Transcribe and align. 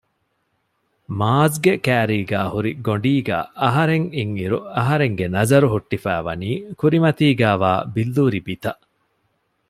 މާޒްގެ 1.19 1.73
ކައިރީގައި 1.85 2.49
ހުރި 2.53 2.71
ގޮނޑީގައި 2.85 3.47
އަހަރެން 3.61 4.07
އިންއިރު 4.15 4.57
އަހަރެންގެ 4.75 5.25
ނަޒަރު 5.35 5.67
ހުއްޓިފައިވަނީ 5.73 6.49
ކުރިމަތީގައިވާ 6.79 7.71
ބިއްލޫރި 7.93 8.39
ބިތަށް 8.47 8.81